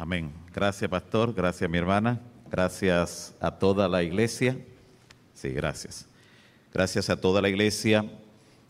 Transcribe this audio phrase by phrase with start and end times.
[0.00, 0.30] Amén.
[0.54, 1.34] Gracias, pastor.
[1.34, 2.20] Gracias, mi hermana.
[2.48, 4.56] Gracias a toda la iglesia.
[5.34, 6.06] Sí, gracias.
[6.72, 8.08] Gracias a toda la iglesia.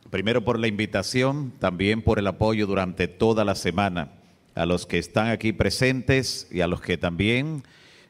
[0.09, 4.11] Primero por la invitación, también por el apoyo durante toda la semana.
[4.55, 7.63] A los que están aquí presentes y a los que también,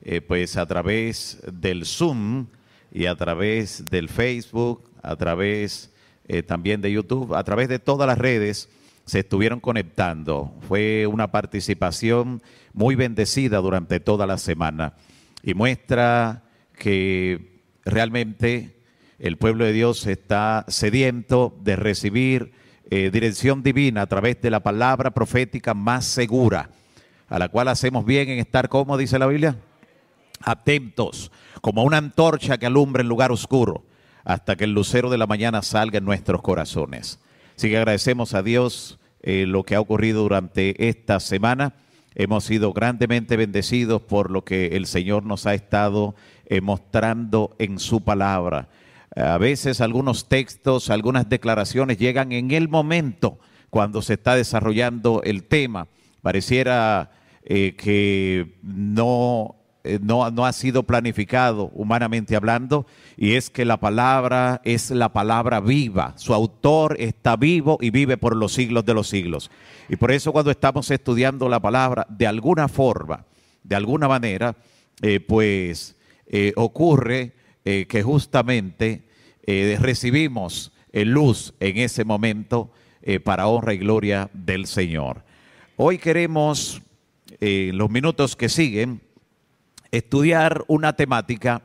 [0.03, 2.47] eh, pues a través del Zoom
[2.93, 5.91] y a través del Facebook, a través
[6.29, 8.69] eh, también de YouTube, a través de todas las redes,
[9.09, 10.53] se estuvieron conectando.
[10.69, 12.43] Fue una participación
[12.75, 14.93] muy bendecida durante toda la semana
[15.43, 16.43] y muestra
[16.77, 18.77] que realmente
[19.19, 22.53] el pueblo de Dios está sediento de recibir
[22.91, 26.69] eh, dirección divina a través de la palabra profética más segura,
[27.31, 29.57] a la cual hacemos bien en estar, como dice la Biblia,
[30.43, 33.85] atentos, como una antorcha que alumbra el lugar oscuro,
[34.23, 37.19] hasta que el lucero de la mañana salga en nuestros corazones.
[37.59, 41.75] Así que agradecemos a Dios eh, lo que ha ocurrido durante esta semana.
[42.15, 46.15] Hemos sido grandemente bendecidos por lo que el Señor nos ha estado
[46.47, 48.69] eh, mostrando en su palabra.
[49.17, 55.43] A veces algunos textos, algunas declaraciones llegan en el momento cuando se está desarrollando el
[55.43, 55.89] tema.
[56.23, 57.11] Pareciera
[57.43, 63.79] eh, que no eh, no, no ha sido planificado humanamente hablando, y es que la
[63.79, 66.15] palabra es la palabra viva.
[66.17, 69.51] Su autor está vivo y vive por los siglos de los siglos.
[69.89, 73.25] Y por eso cuando estamos estudiando la palabra, de alguna forma,
[73.63, 74.57] de alguna manera,
[75.01, 77.33] eh, pues eh, ocurre
[77.65, 79.03] que justamente
[79.47, 82.71] recibimos luz en ese momento
[83.25, 85.23] para honra y gloria del Señor.
[85.77, 86.81] Hoy queremos,
[87.41, 89.03] en los minutos que siguen,
[89.91, 91.63] estudiar una temática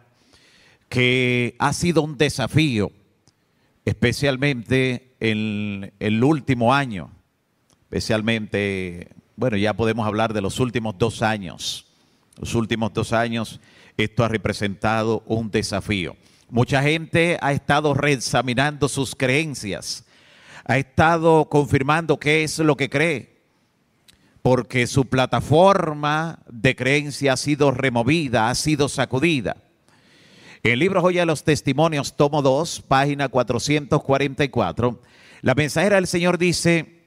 [0.90, 2.92] que ha sido un desafío,
[3.86, 7.12] especialmente en el último año,
[7.84, 11.88] especialmente, bueno, ya podemos hablar de los últimos dos años.
[12.40, 13.60] Los últimos dos años
[13.98, 16.16] esto ha representado un desafío.
[16.50, 20.06] Mucha gente ha estado reexaminando sus creencias,
[20.66, 23.33] ha estado confirmando qué es lo que cree,
[24.44, 29.56] porque su plataforma de creencia ha sido removida, ha sido sacudida.
[30.64, 35.02] El libro Joya de los Testimonios, tomo 2, página 444,
[35.42, 37.04] la mensajera del Señor dice,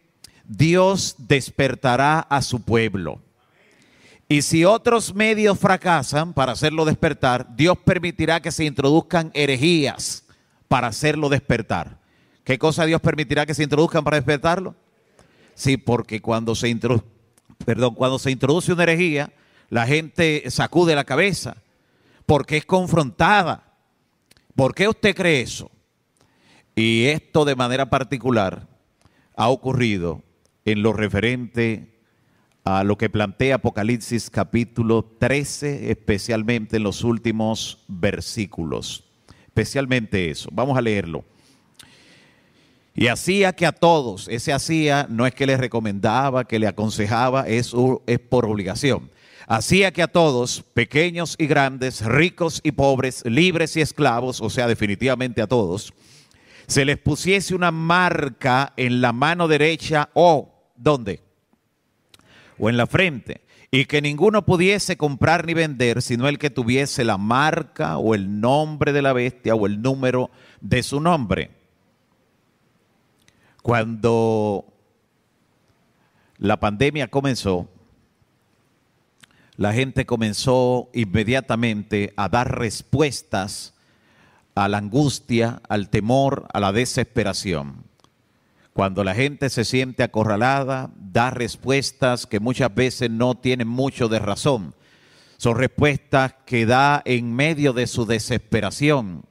[0.47, 3.21] Dios despertará a su pueblo.
[4.29, 10.25] Y si otros medios fracasan para hacerlo despertar, Dios permitirá que se introduzcan herejías
[10.69, 11.99] para hacerlo despertar.
[12.45, 14.75] ¿Qué cosa Dios permitirá que se introduzcan para despertarlo?
[15.55, 17.16] Sí, porque cuando se introduce
[17.65, 19.33] perdón, cuando se introduce una herejía,
[19.69, 21.57] la gente sacude la cabeza
[22.27, 23.75] porque es confrontada.
[24.55, 25.71] ¿Por qué usted cree eso?
[26.75, 28.69] Y esto de manera particular
[29.35, 30.23] ha ocurrido
[30.65, 31.97] en lo referente
[32.65, 39.05] a lo que plantea Apocalipsis capítulo 13, especialmente en los últimos versículos.
[39.47, 40.49] Especialmente eso.
[40.53, 41.25] Vamos a leerlo.
[42.99, 47.47] Y hacía que a todos, ese hacía no es que le recomendaba, que le aconsejaba,
[47.47, 49.11] eso es por obligación.
[49.47, 54.67] Hacía que a todos, pequeños y grandes, ricos y pobres, libres y esclavos, o sea,
[54.67, 55.93] definitivamente a todos,
[56.67, 61.21] se les pusiese una marca en la mano derecha o, ¿dónde?
[62.59, 63.43] O en la frente.
[63.71, 68.41] Y que ninguno pudiese comprar ni vender, sino el que tuviese la marca o el
[68.41, 70.31] nombre de la bestia o el número
[70.63, 71.56] de su nombre.
[73.67, 74.65] Cuando
[76.39, 77.69] la pandemia comenzó,
[79.57, 83.75] la gente comenzó inmediatamente a dar respuestas
[84.55, 87.83] a la angustia, al temor, a la desesperación.
[88.73, 94.21] Cuando la gente se siente acorralada, da respuestas que muchas veces no tienen mucho de
[94.21, 94.77] razón.
[95.39, 99.25] Son respuestas que da en medio de su desesperación.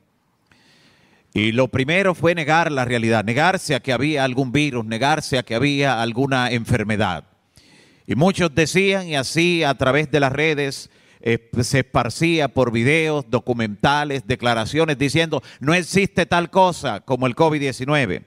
[1.36, 5.44] Y lo primero fue negar la realidad, negarse a que había algún virus, negarse a
[5.44, 7.26] que había alguna enfermedad.
[8.08, 10.90] Y muchos decían, y así a través de las redes
[11.20, 18.24] eh, se esparcía por videos, documentales, declaraciones diciendo, no existe tal cosa como el COVID-19.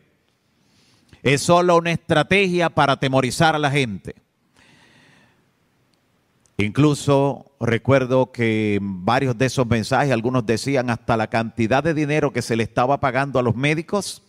[1.23, 4.17] Es solo una estrategia para atemorizar a la gente.
[6.61, 12.43] Incluso recuerdo que varios de esos mensajes, algunos decían hasta la cantidad de dinero que
[12.43, 14.25] se le estaba pagando a los médicos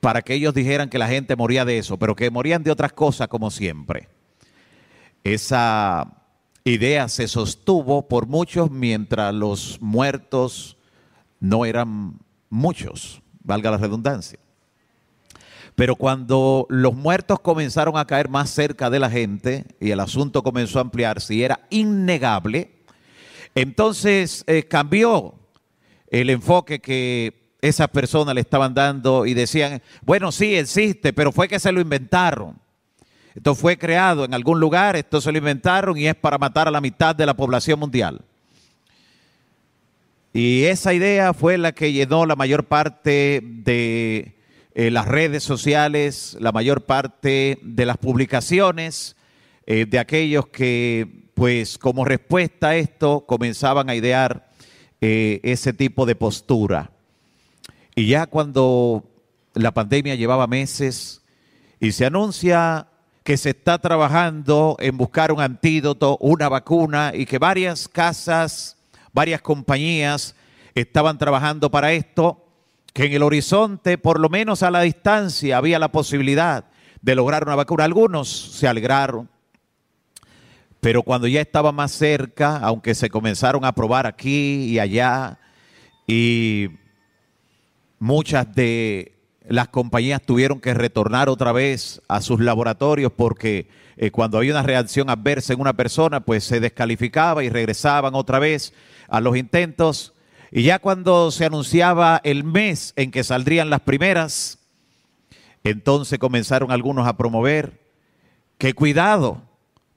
[0.00, 2.92] para que ellos dijeran que la gente moría de eso, pero que morían de otras
[2.92, 4.10] cosas como siempre.
[5.24, 6.22] Esa
[6.62, 10.76] idea se sostuvo por muchos mientras los muertos
[11.40, 12.18] no eran
[12.50, 14.38] muchos, valga la redundancia.
[15.76, 20.42] Pero cuando los muertos comenzaron a caer más cerca de la gente y el asunto
[20.42, 22.72] comenzó a ampliarse y era innegable,
[23.54, 25.34] entonces eh, cambió
[26.08, 31.46] el enfoque que esas personas le estaban dando y decían, bueno, sí, existe, pero fue
[31.46, 32.58] que se lo inventaron.
[33.34, 36.70] Esto fue creado en algún lugar, esto se lo inventaron y es para matar a
[36.70, 38.22] la mitad de la población mundial.
[40.32, 44.35] Y esa idea fue la que llenó la mayor parte de
[44.78, 49.16] eh, las redes sociales, la mayor parte de las publicaciones
[49.64, 54.50] eh, de aquellos que, pues como respuesta a esto, comenzaban a idear
[55.00, 56.90] eh, ese tipo de postura.
[57.94, 59.02] Y ya cuando
[59.54, 61.22] la pandemia llevaba meses
[61.80, 62.88] y se anuncia
[63.24, 68.76] que se está trabajando en buscar un antídoto, una vacuna y que varias casas,
[69.14, 70.34] varias compañías
[70.74, 72.45] estaban trabajando para esto,
[72.96, 76.64] que en el horizonte, por lo menos a la distancia, había la posibilidad
[77.02, 77.84] de lograr una vacuna.
[77.84, 79.28] Algunos se alegraron,
[80.80, 85.38] pero cuando ya estaba más cerca, aunque se comenzaron a probar aquí y allá,
[86.06, 86.68] y
[87.98, 89.12] muchas de
[89.46, 94.62] las compañías tuvieron que retornar otra vez a sus laboratorios porque eh, cuando había una
[94.62, 98.72] reacción adversa en una persona, pues se descalificaba y regresaban otra vez
[99.06, 100.14] a los intentos.
[100.56, 104.58] Y ya cuando se anunciaba el mes en que saldrían las primeras,
[105.64, 107.78] entonces comenzaron algunos a promover
[108.56, 109.42] que cuidado,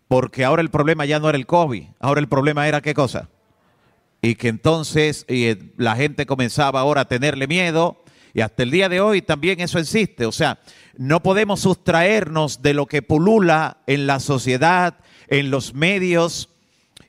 [0.10, 3.30] porque ahora el problema ya no era el COVID, ahora el problema era qué cosa.
[4.22, 8.04] Y que entonces eh, la gente comenzaba ahora a tenerle miedo
[8.34, 10.26] y hasta el día de hoy también eso existe.
[10.26, 10.60] O sea,
[10.98, 14.98] no podemos sustraernos de lo que pulula en la sociedad,
[15.30, 16.50] en los medios,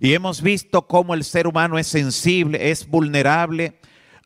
[0.01, 3.79] y hemos visto cómo el ser humano es sensible, es vulnerable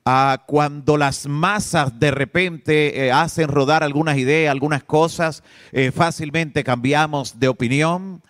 [0.05, 5.43] a cuando las masas de repente eh, hacen rodar algunas ideas, algunas cosas,
[5.73, 8.23] eh, fácilmente cambiamos de opinión.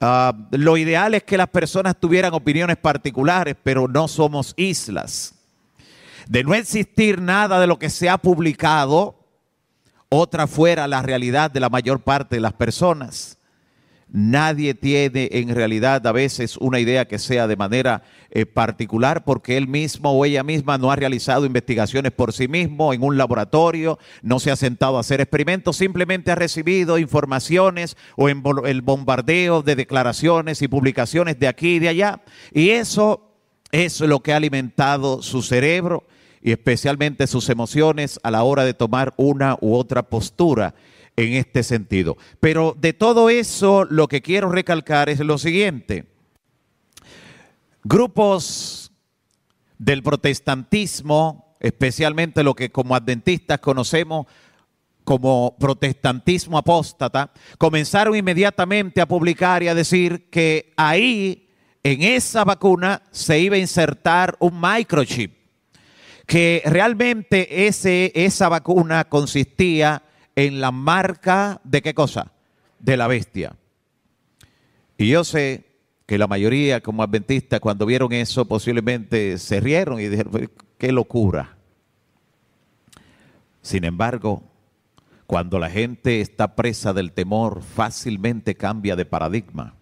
[0.00, 5.34] Ah, lo ideal es que las personas tuvieran opiniones particulares, pero no somos islas.
[6.28, 9.18] De no existir nada de lo que se ha publicado,
[10.10, 13.38] otra fuera la realidad de la mayor parte de las personas.
[14.10, 19.56] Nadie tiene en realidad a veces una idea que sea de manera eh, particular porque
[19.56, 23.98] él mismo o ella misma no ha realizado investigaciones por sí mismo en un laboratorio,
[24.22, 29.62] no se ha sentado a hacer experimentos, simplemente ha recibido informaciones o en el bombardeo
[29.62, 32.22] de declaraciones y publicaciones de aquí y de allá.
[32.52, 33.32] Y eso
[33.72, 36.04] es lo que ha alimentado su cerebro
[36.40, 40.74] y especialmente sus emociones a la hora de tomar una u otra postura
[41.16, 42.16] en este sentido.
[42.40, 46.06] Pero de todo eso lo que quiero recalcar es lo siguiente.
[47.82, 48.92] Grupos
[49.78, 54.26] del protestantismo, especialmente lo que como adventistas conocemos
[55.04, 61.50] como protestantismo apóstata, comenzaron inmediatamente a publicar y a decir que ahí,
[61.82, 65.36] en esa vacuna, se iba a insertar un microchip,
[66.26, 70.03] que realmente ese, esa vacuna consistía
[70.36, 72.32] en la marca de qué cosa?
[72.78, 73.56] De la bestia.
[74.98, 75.64] Y yo sé
[76.06, 81.56] que la mayoría como adventistas cuando vieron eso posiblemente se rieron y dijeron, qué locura.
[83.62, 84.42] Sin embargo,
[85.26, 89.74] cuando la gente está presa del temor, fácilmente cambia de paradigma.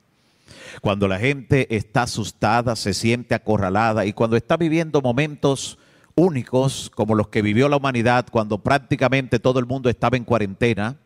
[0.81, 5.79] Cuando la gente está asustada, se siente acorralada y cuando está viviendo momentos
[6.15, 10.97] únicos como los que vivió la humanidad cuando prácticamente todo el mundo estaba en cuarentena,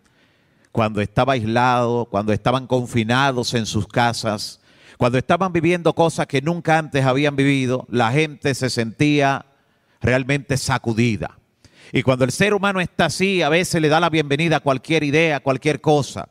[0.73, 4.61] cuando estaba aislado, cuando estaban confinados en sus casas,
[4.99, 9.47] cuando estaban viviendo cosas que nunca antes habían vivido, la gente se sentía
[10.01, 11.39] realmente sacudida.
[11.93, 15.05] Y cuando el ser humano está así, a veces le da la bienvenida a cualquier
[15.05, 16.29] idea, a cualquier cosa.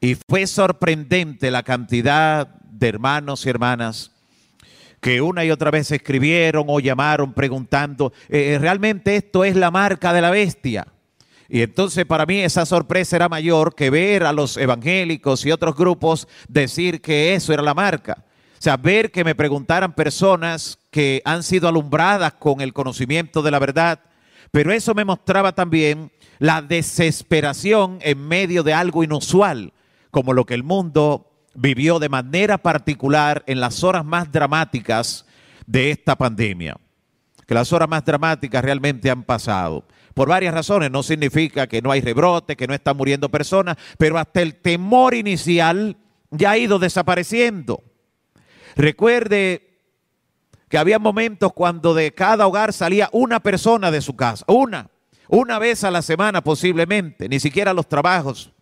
[0.00, 4.12] Y fue sorprendente la cantidad de hermanos y hermanas
[5.00, 9.70] que una y otra vez escribieron o llamaron preguntando, eh, eh, ¿realmente esto es la
[9.70, 10.86] marca de la bestia?
[11.48, 15.74] Y entonces para mí esa sorpresa era mayor que ver a los evangélicos y otros
[15.74, 18.24] grupos decir que eso era la marca.
[18.52, 23.50] O sea, ver que me preguntaran personas que han sido alumbradas con el conocimiento de
[23.50, 24.00] la verdad,
[24.50, 29.72] pero eso me mostraba también la desesperación en medio de algo inusual,
[30.10, 35.26] como lo que el mundo vivió de manera particular en las horas más dramáticas
[35.66, 36.76] de esta pandemia.
[37.46, 39.84] Que las horas más dramáticas realmente han pasado.
[40.14, 44.18] Por varias razones, no significa que no hay rebrote, que no están muriendo personas, pero
[44.18, 45.96] hasta el temor inicial
[46.30, 47.82] ya ha ido desapareciendo.
[48.76, 49.70] Recuerde
[50.68, 54.88] que había momentos cuando de cada hogar salía una persona de su casa, una,
[55.28, 58.52] una vez a la semana posiblemente, ni siquiera los trabajos.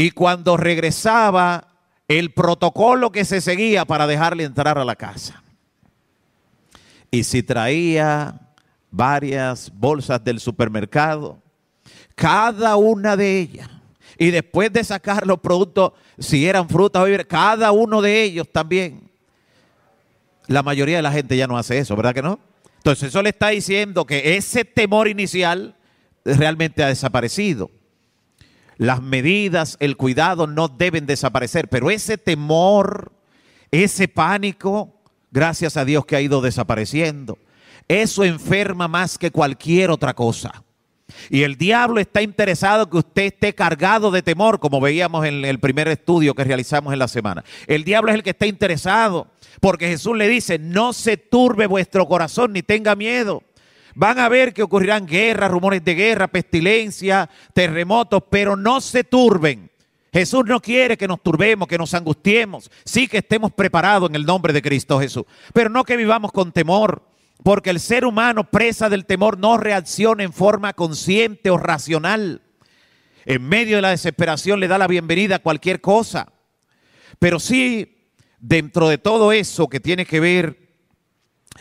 [0.00, 1.68] Y cuando regresaba,
[2.08, 5.42] el protocolo que se seguía para dejarle entrar a la casa.
[7.10, 8.40] Y si traía
[8.90, 11.42] varias bolsas del supermercado,
[12.14, 13.68] cada una de ellas,
[14.16, 18.48] y después de sacar los productos, si eran frutas o víveres, cada uno de ellos
[18.50, 19.10] también.
[20.46, 22.40] La mayoría de la gente ya no hace eso, ¿verdad que no?
[22.78, 25.76] Entonces eso le está diciendo que ese temor inicial
[26.24, 27.70] realmente ha desaparecido.
[28.80, 33.12] Las medidas, el cuidado no deben desaparecer, pero ese temor,
[33.70, 37.36] ese pánico, gracias a Dios que ha ido desapareciendo.
[37.88, 40.64] Eso enferma más que cualquier otra cosa.
[41.28, 45.60] Y el diablo está interesado que usted esté cargado de temor, como veíamos en el
[45.60, 47.44] primer estudio que realizamos en la semana.
[47.66, 49.26] El diablo es el que está interesado,
[49.60, 53.42] porque Jesús le dice, no se turbe vuestro corazón ni tenga miedo.
[54.00, 59.70] Van a ver que ocurrirán guerras, rumores de guerra, pestilencia, terremotos, pero no se turben.
[60.10, 62.70] Jesús no quiere que nos turbemos, que nos angustiemos.
[62.82, 66.50] Sí que estemos preparados en el nombre de Cristo Jesús, pero no que vivamos con
[66.50, 67.02] temor,
[67.44, 72.40] porque el ser humano presa del temor no reacciona en forma consciente o racional.
[73.26, 76.32] En medio de la desesperación le da la bienvenida a cualquier cosa.
[77.18, 77.98] Pero sí,
[78.38, 80.59] dentro de todo eso que tiene que ver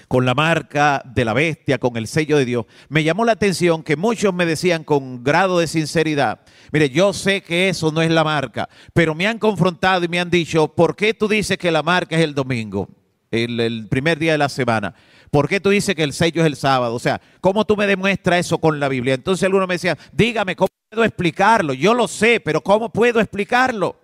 [0.08, 3.84] con la marca de la bestia, con el sello de Dios, me llamó la atención
[3.84, 6.42] que muchos me decían con grado de sinceridad,
[6.72, 10.20] mire, yo sé que eso no es la marca, pero me han confrontado y me
[10.20, 12.90] han dicho, ¿por qué tú dices que la marca es el domingo,
[13.32, 14.94] el, primer día de la semana?
[15.32, 16.96] ¿Por qué tú dices que el sello es el sábado?
[16.96, 19.14] O sea, ¿cómo tú me demuestras eso con la Biblia?
[19.14, 21.74] Entonces alguno me decía, dígame, ¿cómo puedo explicarlo?
[21.74, 23.96] Yo lo sé, pero ¿cómo puedo explicarlo?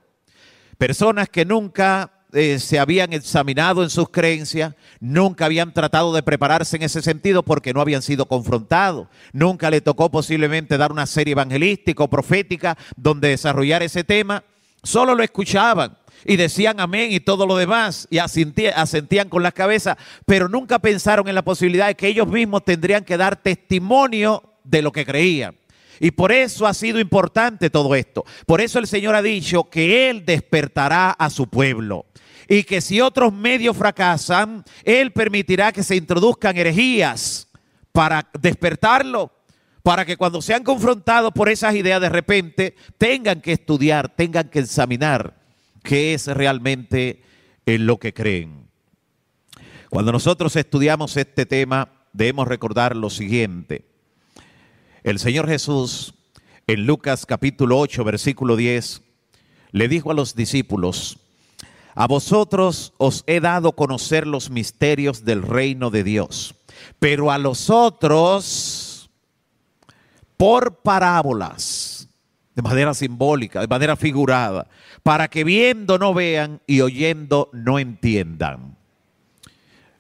[0.78, 6.76] Personas que nunca eh, se habían examinado en sus creencias, nunca habían tratado de prepararse
[6.76, 9.08] en ese sentido porque no habían sido confrontados.
[9.32, 14.44] Nunca le tocó posiblemente dar una serie evangelística o profética donde desarrollar ese tema.
[14.84, 19.54] Solo lo escuchaban y decían amén y todo lo demás y asentían, asentían con la
[19.54, 24.44] cabeza, pero nunca pensaron en la posibilidad de que ellos mismos tendrían que dar testimonio
[24.66, 25.56] de lo que creían.
[26.02, 28.26] Y por eso ha sido importante todo esto.
[28.46, 32.06] Por eso el Señor ha dicho que Él despertará a su pueblo
[32.48, 37.48] y que si otros medios fracasan, Él permitirá que se introduzcan herejías
[37.92, 39.32] para despertarlo,
[39.84, 44.60] para que cuando sean confrontados por esas ideas de repente tengan que estudiar, tengan que
[44.60, 45.36] examinar
[45.84, 47.24] qué es realmente
[47.66, 48.68] en lo que creen.
[49.90, 53.86] Cuando nosotros estudiamos este tema, debemos recordar lo siguiente.
[55.04, 56.16] El Señor Jesús,
[56.68, 59.04] en Lucas capítulo 8, versículo 10,
[59.72, 61.20] le dijo a los discípulos,
[61.96, 66.56] a vosotros os he dado conocer los misterios del reino de Dios,
[67.00, 69.10] pero a los otros
[70.38, 72.10] por parábolas,
[72.54, 74.68] de manera simbólica, de manera figurada,
[75.04, 78.76] para que viendo no vean y oyendo no entiendan.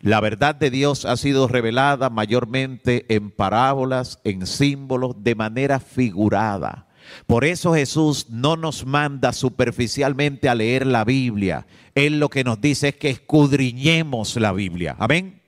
[0.01, 6.84] La verdad de Dios ha sido revelada mayormente en parábolas, en símbolos, de manera figurada.
[7.27, 11.65] Por eso Jesús no nos manda superficialmente a leer la Biblia.
[11.95, 14.95] Él lo que nos dice es que escudriñemos la Biblia.
[14.99, 15.41] Amén.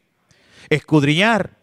[0.69, 1.57] Escudriñar.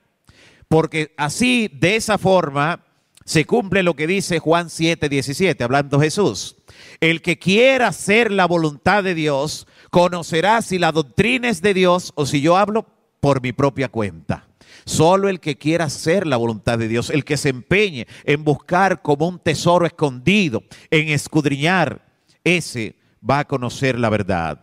[0.68, 2.84] Porque así, de esa forma,
[3.24, 6.56] se cumple lo que dice Juan 7, 17, hablando Jesús.
[7.00, 12.12] El que quiera hacer la voluntad de Dios, conocerá si la doctrina es de Dios
[12.16, 12.86] o si yo hablo
[13.20, 14.46] por mi propia cuenta.
[14.84, 19.02] Solo el que quiera hacer la voluntad de Dios, el que se empeñe en buscar
[19.02, 22.04] como un tesoro escondido, en escudriñar,
[22.44, 22.96] ese
[23.28, 24.60] va a conocer la verdad.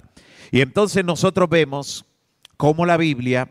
[0.51, 2.05] Y entonces nosotros vemos
[2.57, 3.49] cómo la Biblia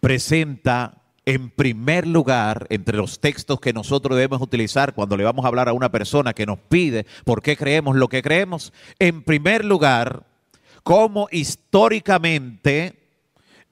[0.00, 5.48] presenta en primer lugar, entre los textos que nosotros debemos utilizar cuando le vamos a
[5.48, 9.64] hablar a una persona que nos pide por qué creemos lo que creemos, en primer
[9.64, 10.24] lugar,
[10.82, 12.99] cómo históricamente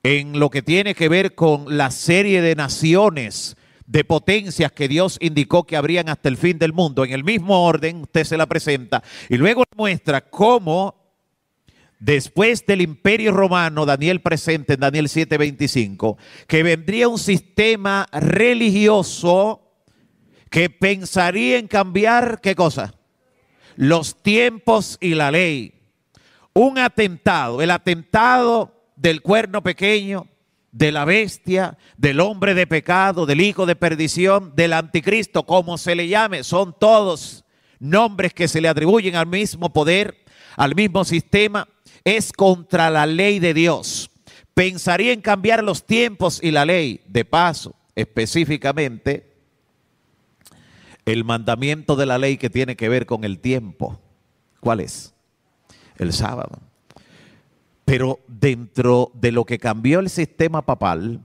[0.09, 5.19] en lo que tiene que ver con la serie de naciones, de potencias que Dios
[5.21, 7.05] indicó que habrían hasta el fin del mundo.
[7.05, 10.95] En el mismo orden, usted se la presenta y luego muestra cómo
[11.99, 19.61] después del imperio romano, Daniel presenta en Daniel 7:25, que vendría un sistema religioso
[20.49, 22.95] que pensaría en cambiar, ¿qué cosa?
[23.77, 25.75] Los tiempos y la ley.
[26.55, 30.27] Un atentado, el atentado del cuerno pequeño,
[30.73, 35.95] de la bestia, del hombre de pecado, del hijo de perdición, del anticristo, como se
[35.95, 37.45] le llame, son todos
[37.79, 40.19] nombres que se le atribuyen al mismo poder,
[40.57, 41.69] al mismo sistema,
[42.05, 44.11] es contra la ley de Dios.
[44.55, 47.01] Pensaría en cambiar los tiempos y la ley.
[47.07, 49.29] De paso, específicamente
[51.05, 53.99] el mandamiento de la ley que tiene que ver con el tiempo.
[54.61, 55.15] ¿Cuál es?
[55.97, 56.61] El sábado.
[57.89, 61.23] Pero dentro de lo que cambió el sistema papal,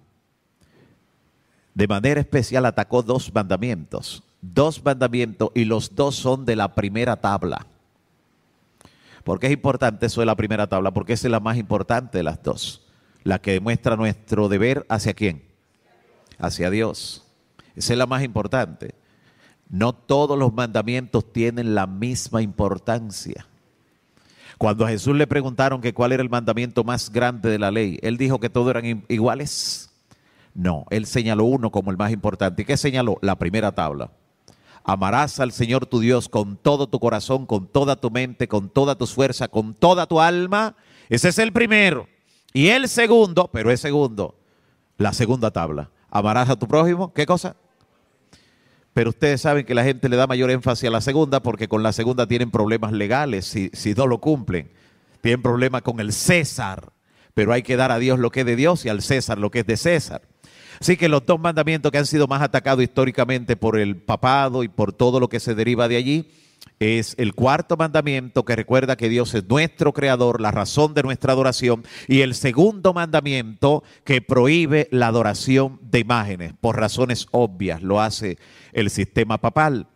[1.74, 4.24] de manera especial atacó dos mandamientos.
[4.40, 7.68] Dos mandamientos y los dos son de la primera tabla.
[9.26, 10.92] ¿Por qué es importante eso de la primera tabla?
[10.92, 12.88] Porque esa es la más importante de las dos.
[13.26, 15.44] La que demuestra nuestro deber hacia quién?
[16.40, 17.28] Hacia Dios.
[17.76, 18.96] Esa es la más importante.
[19.68, 23.48] No todos los mandamientos tienen la misma importancia.
[24.58, 28.00] Cuando a Jesús le preguntaron que cuál era el mandamiento más grande de la ley,
[28.02, 29.90] él dijo que todos eran iguales.
[30.54, 32.62] No, él señaló uno como el más importante.
[32.62, 33.18] ¿Y qué señaló?
[33.22, 34.12] La primera tabla.
[34.84, 38.96] Amarás al Señor tu Dios con todo tu corazón, con toda tu mente, con toda
[38.96, 40.76] tu fuerza, con toda tu alma.
[41.10, 42.08] Ese es el primero.
[42.54, 44.36] Y el segundo, pero es segundo,
[44.98, 45.90] la segunda tabla.
[46.12, 47.56] Amarás a tu prójimo, ¿qué cosa?
[48.94, 51.82] Pero ustedes saben que la gente le da mayor énfasis a la segunda porque con
[51.82, 54.70] la segunda tienen problemas legales si, no lo cumplen.
[55.22, 56.92] Tienen problemas con el César.
[57.34, 59.50] Pero hay que dar a Dios lo que es de Dios y al César lo
[59.50, 60.22] que es de César.
[60.80, 64.68] Así que los dos mandamientos que han sido más atacados históricamente por el papado y
[64.68, 66.32] por todo lo que se deriva de allí
[66.80, 71.34] es el cuarto mandamiento que recuerda que Dios es nuestro creador, la razón de nuestra
[71.34, 78.02] adoración, y el segundo mandamiento que prohíbe la adoración de imágenes, por razones obvias, lo
[78.02, 78.38] hace
[78.74, 79.88] el sistema papal.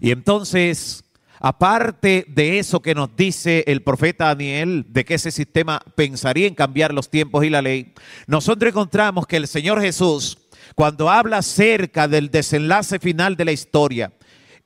[0.00, 1.04] Y entonces,
[1.40, 6.54] aparte de eso que nos dice el profeta Daniel, de que ese sistema pensaría en
[6.54, 7.92] cambiar los tiempos y la ley,
[8.26, 10.38] nosotros encontramos que el Señor Jesús,
[10.74, 14.12] cuando habla acerca del desenlace final de la historia,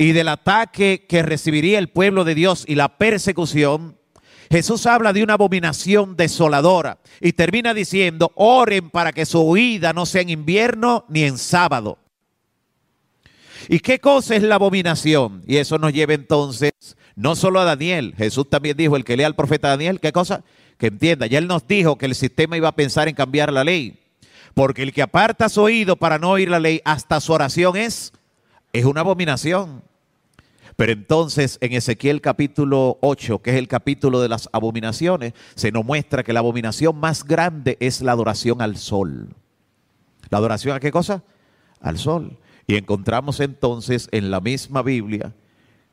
[0.02, 3.96] y del ataque que recibiría el pueblo de Dios y la persecución,
[4.50, 10.04] Jesús habla de una abominación desoladora y termina diciendo, oren para que su huida no
[10.04, 11.98] sea en invierno ni en sábado.
[13.68, 15.44] ¿Y qué cosa es la abominación?
[15.46, 16.72] Y eso nos lleva entonces
[17.14, 20.42] no solo a Daniel, Jesús también dijo, el que lea al profeta Daniel, ¿qué cosa?
[20.78, 23.62] Que entienda, ya él nos dijo que el sistema iba a pensar en cambiar la
[23.62, 24.00] ley,
[24.54, 28.12] porque el que aparta su oído para no oír la ley, hasta su oración es,
[28.72, 29.91] es una abominación.
[30.82, 35.84] Pero entonces en Ezequiel capítulo 8, que es el capítulo de las abominaciones, se nos
[35.84, 39.28] muestra que la abominación más grande es la adoración al sol.
[40.28, 41.22] ¿La adoración a qué cosa?
[41.80, 42.36] Al sol.
[42.66, 45.32] Y encontramos entonces en la misma Biblia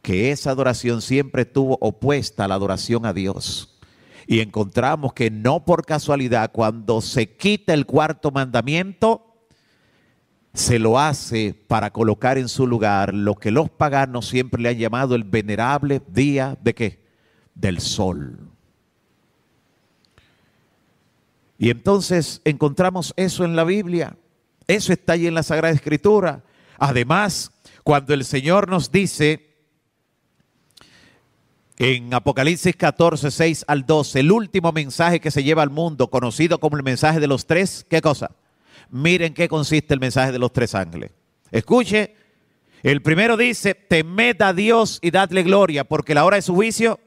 [0.01, 3.77] que esa adoración siempre estuvo opuesta a la adoración a Dios.
[4.25, 9.28] Y encontramos que no por casualidad, cuando se quita el cuarto mandamiento,
[10.53, 14.77] se lo hace para colocar en su lugar lo que los paganos siempre le han
[14.77, 17.05] llamado el venerable día de qué?
[17.53, 18.49] Del sol.
[21.57, 24.17] Y entonces encontramos eso en la Biblia.
[24.65, 26.43] Eso está ahí en la Sagrada Escritura.
[26.77, 27.51] Además,
[27.83, 29.49] cuando el Señor nos dice
[31.77, 36.59] en Apocalipsis 14, 6 al 12, el último mensaje que se lleva al mundo, conocido
[36.59, 38.31] como el mensaje de los tres, ¿qué cosa?
[38.91, 41.11] Miren qué consiste el mensaje de los tres ángeles.
[41.51, 42.15] Escuche,
[42.83, 46.99] el primero dice, temed a Dios y dadle gloria, porque la hora de su juicio,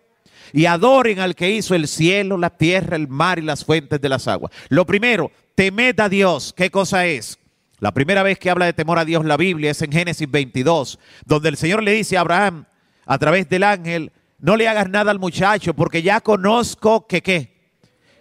[0.52, 4.08] y adoren al que hizo el cielo, la tierra, el mar y las fuentes de
[4.08, 4.52] las aguas.
[4.68, 6.52] Lo primero, temed a Dios.
[6.54, 7.38] ¿Qué cosa es?
[7.78, 10.98] La primera vez que habla de temor a Dios la Biblia es en Génesis 22,
[11.24, 12.66] donde el Señor le dice a Abraham,
[13.06, 17.52] a través del ángel, no le hagas nada al muchacho, porque ya conozco que qué,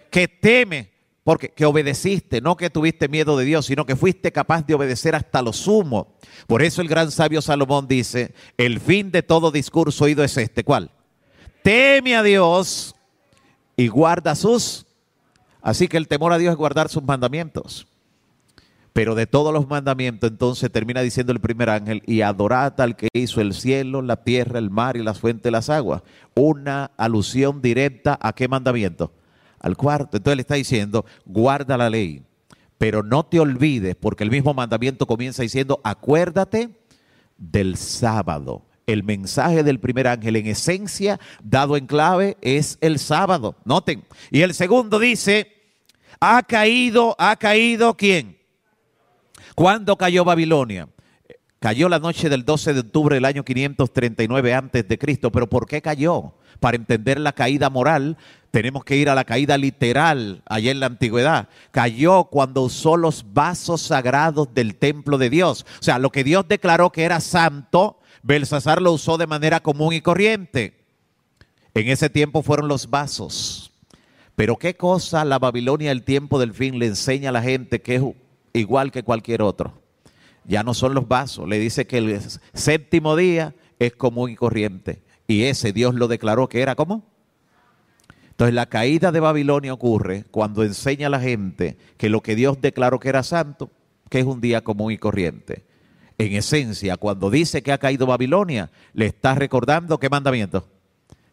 [0.09, 0.90] que teme
[1.23, 5.15] porque que obedeciste, no que tuviste miedo de Dios, sino que fuiste capaz de obedecer
[5.15, 6.15] hasta lo sumo.
[6.47, 10.63] Por eso el gran sabio Salomón dice, el fin de todo discurso oído es este,
[10.63, 10.89] ¿cuál?
[11.63, 12.95] Teme a Dios
[13.77, 14.87] y guarda sus.
[15.61, 17.87] Así que el temor a Dios es guardar sus mandamientos.
[18.93, 23.07] Pero de todos los mandamientos, entonces termina diciendo el primer ángel, y adorad al que
[23.13, 26.01] hizo el cielo, la tierra, el mar y las fuentes de las aguas.
[26.35, 29.13] Una alusión directa a qué mandamiento?
[29.61, 30.17] Al cuarto.
[30.17, 32.23] Entonces le está diciendo, guarda la ley,
[32.77, 36.69] pero no te olvides, porque el mismo mandamiento comienza diciendo, acuérdate
[37.37, 38.65] del sábado.
[38.87, 43.55] El mensaje del primer ángel en esencia, dado en clave, es el sábado.
[43.63, 44.03] Noten.
[44.31, 45.47] Y el segundo dice,
[46.19, 48.37] ha caído, ha caído quién?
[49.55, 50.89] ¿Cuándo cayó Babilonia?
[51.59, 55.67] Cayó la noche del 12 de octubre del año 539 antes de Cristo, pero ¿por
[55.67, 56.33] qué cayó?
[56.61, 58.17] Para entender la caída moral,
[58.51, 61.49] tenemos que ir a la caída literal allá en la antigüedad.
[61.71, 65.65] Cayó cuando usó los vasos sagrados del templo de Dios.
[65.79, 69.91] O sea, lo que Dios declaró que era santo, Belsasar lo usó de manera común
[69.93, 70.85] y corriente.
[71.73, 73.71] En ese tiempo fueron los vasos.
[74.35, 77.95] Pero qué cosa la Babilonia el tiempo del fin le enseña a la gente que
[77.95, 78.03] es
[78.53, 79.81] igual que cualquier otro.
[80.45, 81.49] Ya no son los vasos.
[81.49, 82.21] Le dice que el
[82.53, 85.01] séptimo día es común y corriente.
[85.31, 87.05] Y ese Dios lo declaró que era como.
[88.31, 92.59] Entonces la caída de Babilonia ocurre cuando enseña a la gente que lo que Dios
[92.59, 93.71] declaró que era santo,
[94.09, 95.63] que es un día común y corriente.
[96.17, 100.67] En esencia, cuando dice que ha caído Babilonia, le está recordando qué mandamiento?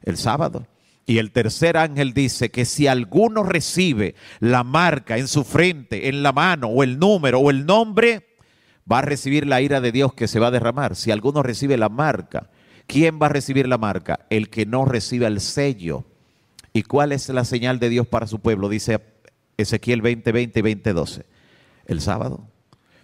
[0.03, 0.65] El sábado.
[1.05, 6.23] Y el tercer ángel dice que si alguno recibe la marca en su frente, en
[6.23, 8.37] la mano, o el número, o el nombre,
[8.91, 10.95] va a recibir la ira de Dios que se va a derramar.
[10.95, 12.49] Si alguno recibe la marca,
[12.89, 14.27] ¿quién va a recibir la marca?
[14.31, 16.05] El que no reciba el sello.
[16.73, 18.69] ¿Y cuál es la señal de Dios para su pueblo?
[18.69, 19.01] Dice
[19.57, 21.27] Ezequiel 20, 20 y 20, 12.
[21.87, 22.49] El sábado.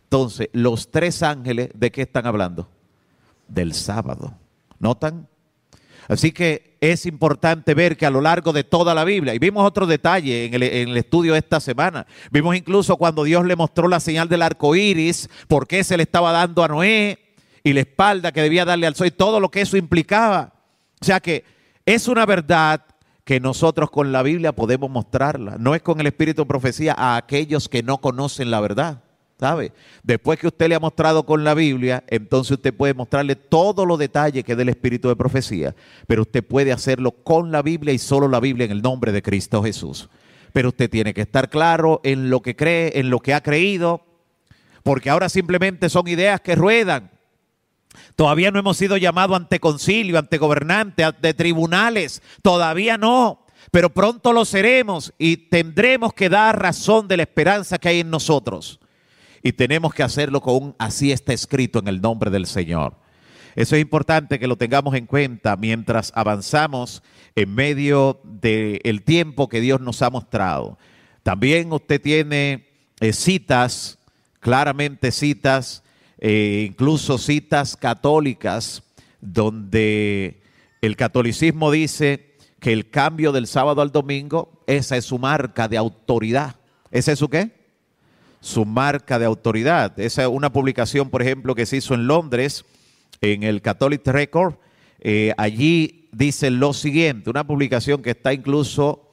[0.04, 2.68] Entonces, los tres ángeles, ¿de qué están hablando?
[3.46, 4.34] Del sábado.
[4.80, 5.28] ¿Notan?
[6.08, 9.66] Así que es importante ver que a lo largo de toda la Biblia, y vimos
[9.66, 14.00] otro detalle en el, estudio de esta semana, vimos incluso cuando Dios le mostró la
[14.00, 17.23] señal del arco iris, por qué se le estaba dando a Noé
[17.64, 20.53] y la espalda que debía darle al sol y todo lo que eso implicaba.
[21.00, 21.44] O sea que
[21.87, 22.85] es una verdad
[23.24, 25.57] que nosotros con la Biblia podemos mostrarla.
[25.59, 29.00] No es con el espíritu de profecía a aquellos que no conocen la verdad.
[29.40, 29.72] ¿Sabe?
[30.05, 33.98] Después que usted le ha mostrado con la Biblia, entonces usted puede mostrarle todos los
[33.98, 35.74] detalles que del espíritu de profecía,
[36.07, 39.22] pero usted puede hacerlo con la Biblia y solo la Biblia en el nombre de
[39.22, 40.09] Cristo Jesús.
[40.53, 44.07] Pero usted tiene que estar claro en lo que cree, en lo que ha creído,
[44.85, 47.11] porque ahora simplemente son ideas que ruedan.
[48.16, 52.22] Todavía no hemos sido llamados ante concilio, ante gobernante, ante tribunales.
[52.42, 53.44] Todavía no.
[53.70, 58.11] Pero pronto lo seremos y tendremos que dar razón de la esperanza que hay en
[58.11, 58.80] nosotros.
[59.42, 62.96] Y tenemos que hacerlo con un así está escrito en el nombre del Señor.
[63.57, 67.02] Eso es importante que lo tengamos en cuenta mientras avanzamos
[67.37, 70.78] en medio del tiempo que Dios nos ha mostrado.
[71.22, 72.68] También usted tiene
[73.00, 73.98] eh, citas,
[74.40, 75.83] claramente citas
[76.26, 78.82] eh, incluso citas católicas
[79.20, 80.40] donde
[80.80, 85.76] el catolicismo dice que el cambio del sábado al domingo, esa es su marca de
[85.76, 86.56] autoridad.
[86.90, 87.50] ¿Esa es su qué?
[88.40, 90.00] Su marca de autoridad.
[90.00, 92.64] Esa es una publicación, por ejemplo, que se hizo en Londres,
[93.20, 94.54] en el Catholic Record.
[95.00, 99.12] Eh, allí dice lo siguiente, una publicación que está incluso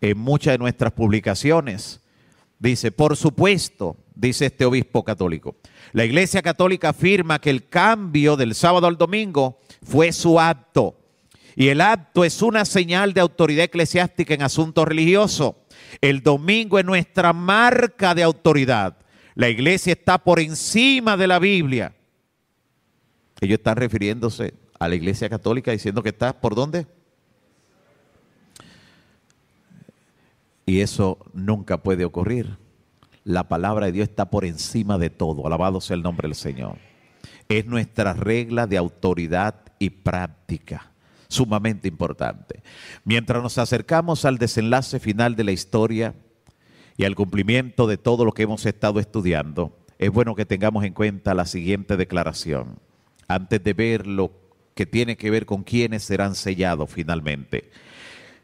[0.00, 2.00] en muchas de nuestras publicaciones.
[2.60, 5.56] Dice, por supuesto, dice este obispo católico,
[5.92, 10.98] la Iglesia Católica afirma que el cambio del sábado al domingo fue su acto.
[11.54, 15.54] Y el acto es una señal de autoridad eclesiástica en asuntos religiosos.
[16.00, 18.96] El domingo es nuestra marca de autoridad.
[19.34, 21.94] La iglesia está por encima de la Biblia.
[23.42, 26.86] Ellos están refiriéndose a la iglesia católica diciendo que está por dónde?
[30.64, 32.61] Y eso nunca puede ocurrir
[33.24, 35.46] la palabra de Dios está por encima de todo.
[35.46, 36.78] Alabado sea el nombre del Señor.
[37.48, 40.92] Es nuestra regla de autoridad y práctica,
[41.28, 42.62] sumamente importante.
[43.04, 46.14] Mientras nos acercamos al desenlace final de la historia
[46.96, 50.94] y al cumplimiento de todo lo que hemos estado estudiando, es bueno que tengamos en
[50.94, 52.78] cuenta la siguiente declaración,
[53.28, 54.32] antes de ver lo
[54.74, 57.70] que tiene que ver con quiénes serán sellados finalmente.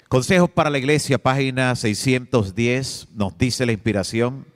[0.08, 4.46] Consejos para la Iglesia, página 610, nos dice la inspiración.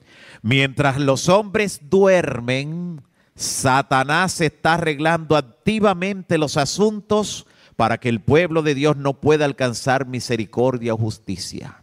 [0.42, 3.00] Mientras los hombres duermen,
[3.37, 10.07] Satanás está arreglando activamente los asuntos para que el pueblo de Dios no pueda alcanzar
[10.07, 11.83] misericordia o justicia.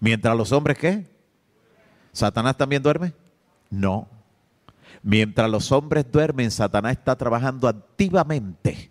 [0.00, 1.06] Mientras los hombres qué?
[2.12, 3.14] ¿Satanás también duerme?
[3.70, 4.06] No.
[5.02, 8.90] Mientras los hombres duermen, Satanás está trabajando activamente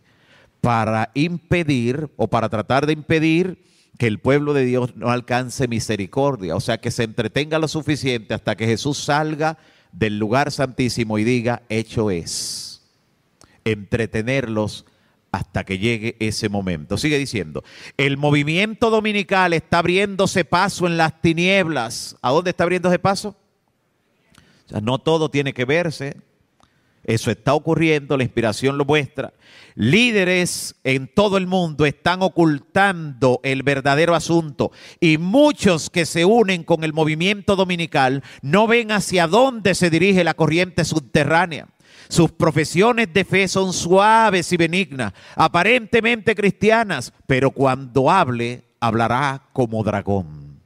[0.59, 3.63] para impedir o para tratar de impedir
[3.97, 8.33] que el pueblo de Dios no alcance misericordia, o sea, que se entretenga lo suficiente
[8.33, 9.57] hasta que Jesús salga
[9.91, 12.81] del lugar santísimo y diga, hecho es.
[13.63, 14.85] Entretenerlos
[15.31, 16.97] hasta que llegue ese momento.
[16.97, 17.63] Sigue diciendo,
[17.97, 22.17] el movimiento dominical está abriéndose paso en las tinieblas.
[22.21, 23.35] ¿A dónde está abriéndose paso?
[24.65, 26.17] O sea, no todo tiene que verse,
[27.03, 29.33] eso está ocurriendo, la inspiración lo muestra.
[29.75, 36.63] Líderes en todo el mundo están ocultando el verdadero asunto y muchos que se unen
[36.63, 41.67] con el movimiento dominical no ven hacia dónde se dirige la corriente subterránea.
[42.09, 49.83] Sus profesiones de fe son suaves y benignas, aparentemente cristianas, pero cuando hable, hablará como
[49.83, 50.59] dragón,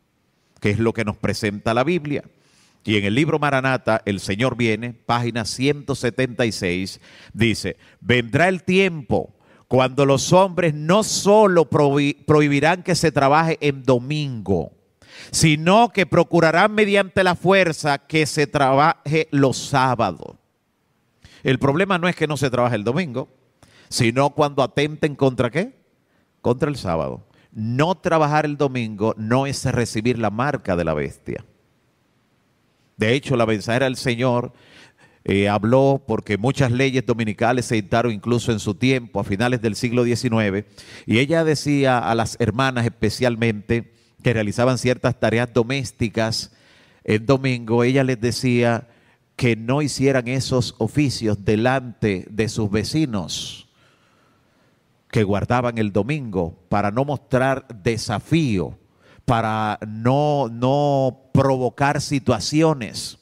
[0.59, 2.23] que es lo que nos presenta la Biblia.
[2.87, 7.01] Y en el libro Maranata, El Señor viene, página 176,
[7.33, 9.33] dice, vendrá el tiempo
[9.67, 14.71] cuando los hombres no solo prohibirán que se trabaje en domingo,
[15.31, 20.35] sino que procurarán mediante la fuerza que se trabaje los sábados.
[21.41, 23.29] El problema no es que no se trabaje el domingo,
[23.89, 25.73] sino cuando atenten contra qué?
[26.39, 27.25] Contra el sábado.
[27.51, 31.43] No trabajar el domingo no es recibir la marca de la bestia.
[32.97, 34.53] De hecho, la mensajera del Señor
[35.23, 39.75] eh, habló porque muchas leyes dominicales se dictaron incluso en su tiempo, a finales del
[39.75, 40.65] siglo XIX,
[41.05, 46.51] y ella decía a las hermanas especialmente que realizaban ciertas tareas domésticas
[47.03, 48.87] el domingo, ella les decía
[49.35, 53.67] que no hicieran esos oficios delante de sus vecinos
[55.11, 58.77] que guardaban el domingo para no mostrar desafío,
[59.25, 63.17] para no, no provocar situaciones.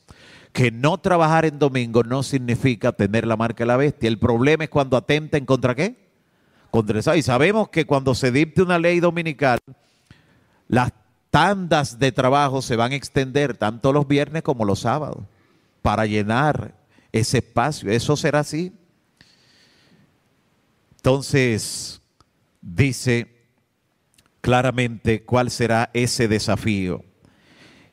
[0.51, 4.07] Que no trabajar en domingo no significa tener la marca de la bestia.
[4.07, 5.95] El problema es cuando atenten contra qué?
[6.69, 9.59] Contra el Y sabemos que cuando se dicte una ley dominical,
[10.67, 10.91] las
[11.31, 15.23] tandas de trabajo se van a extender tanto los viernes como los sábados
[15.81, 16.75] para llenar
[17.11, 17.91] ese espacio.
[17.91, 18.71] Eso será así.
[20.97, 22.01] Entonces,
[22.61, 23.42] dice
[24.43, 27.05] claramente cuál será ese desafío.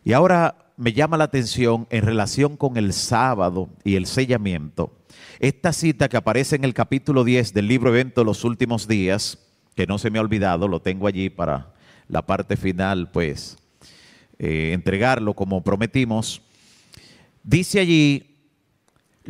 [0.03, 4.93] Y ahora me llama la atención en relación con el sábado y el sellamiento.
[5.39, 9.39] Esta cita que aparece en el capítulo 10 del libro Evento de los Últimos Días,
[9.77, 11.73] que no se me ha olvidado, lo tengo allí para
[12.09, 13.57] la parte final, pues,
[14.41, 16.43] eh, entregarlo como prometimos.
[17.45, 18.30] Dice allí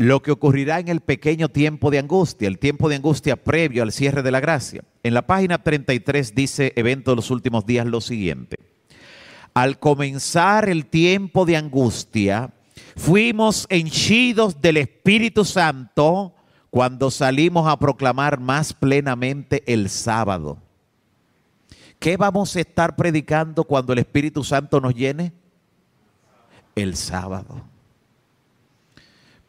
[0.00, 3.92] lo que ocurrirá en el pequeño tiempo de angustia, el tiempo de angustia previo al
[3.92, 4.82] cierre de la gracia.
[5.02, 8.56] En la página 33 dice Evento de los últimos días lo siguiente.
[9.52, 12.50] Al comenzar el tiempo de angustia,
[12.96, 16.34] fuimos henchidos del Espíritu Santo
[16.70, 20.56] cuando salimos a proclamar más plenamente el sábado.
[21.98, 25.34] ¿Qué vamos a estar predicando cuando el Espíritu Santo nos llene?
[26.74, 27.64] El sábado.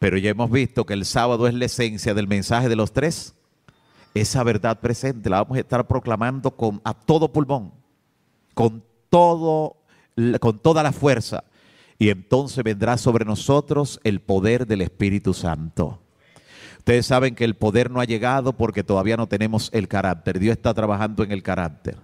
[0.02, 3.36] Pero ya hemos visto que el sábado es la esencia del mensaje de los tres.
[4.14, 7.72] Esa verdad presente la vamos a estar proclamando con, a todo pulmón,
[8.52, 9.76] con, todo,
[10.40, 11.44] con toda la fuerza.
[12.00, 16.02] Y entonces vendrá sobre nosotros el poder del Espíritu Santo.
[16.78, 20.40] Ustedes saben que el poder no ha llegado porque todavía no tenemos el carácter.
[20.40, 21.96] Dios está trabajando en el carácter.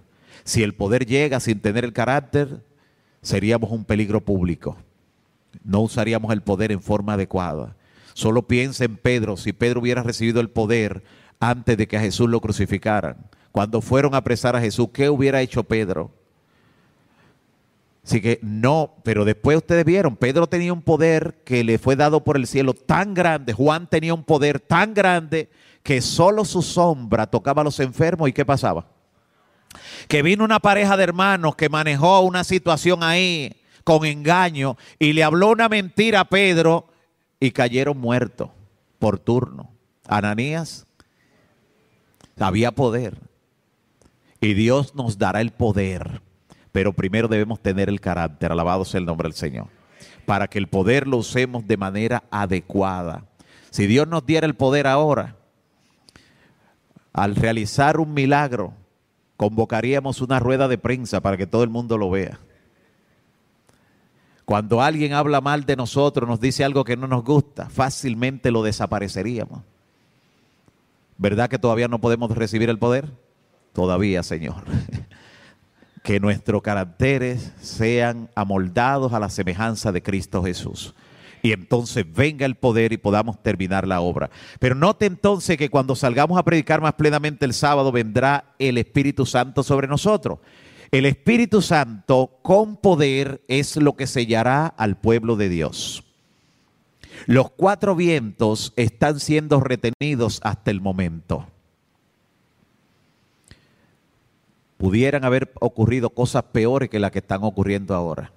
[0.45, 2.63] Si el poder llega sin tener el carácter,
[3.21, 4.77] seríamos un peligro público.
[5.65, 7.75] No usaríamos el poder en forma adecuada.
[8.13, 11.03] Solo piensa en Pedro, si Pedro hubiera recibido el poder
[11.39, 13.17] antes de que a Jesús lo crucificaran.
[13.51, 16.11] Cuando fueron a apresar a Jesús, ¿qué hubiera hecho Pedro?
[18.03, 22.23] Así que no, pero después ustedes vieron, Pedro tenía un poder que le fue dado
[22.23, 25.49] por el cielo tan grande, Juan tenía un poder tan grande
[25.83, 28.87] que solo su sombra tocaba a los enfermos y ¿qué pasaba?
[30.07, 35.23] Que vino una pareja de hermanos que manejó una situación ahí con engaño y le
[35.23, 36.88] habló una mentira a Pedro
[37.39, 38.49] y cayeron muertos
[38.99, 39.69] por turno.
[40.07, 40.87] Ananías
[42.39, 43.17] había poder
[44.41, 46.21] y Dios nos dará el poder,
[46.71, 49.67] pero primero debemos tener el carácter, alabado sea el nombre del Señor,
[50.25, 53.25] para que el poder lo usemos de manera adecuada.
[53.69, 55.35] Si Dios nos diera el poder ahora,
[57.13, 58.73] al realizar un milagro,
[59.37, 62.39] convocaríamos una rueda de prensa para que todo el mundo lo vea.
[64.49, 68.63] Cuando alguien habla mal de nosotros, nos dice algo que no nos gusta, fácilmente lo
[68.63, 69.61] desapareceríamos.
[71.19, 73.11] ¿Verdad que todavía no podemos recibir el poder?
[73.73, 74.63] Todavía, Señor.
[76.03, 80.95] que nuestros caracteres sean amoldados a la semejanza de Cristo Jesús.
[81.43, 84.31] Y entonces venga el poder y podamos terminar la obra.
[84.57, 89.27] Pero note entonces que cuando salgamos a predicar más plenamente el sábado, vendrá el Espíritu
[89.27, 90.39] Santo sobre nosotros.
[90.91, 96.03] El Espíritu Santo con poder es lo que sellará al pueblo de Dios.
[97.27, 101.45] Los cuatro vientos están siendo retenidos hasta el momento.
[104.77, 108.31] Pudieran haber ocurrido cosas peores que las que están ocurriendo ahora.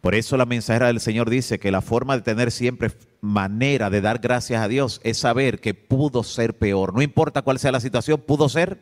[0.00, 4.00] Por eso la mensajera del Señor dice que la forma de tener siempre manera de
[4.00, 6.94] dar gracias a Dios es saber que pudo ser peor.
[6.94, 8.80] No importa cuál sea la situación, pudo ser,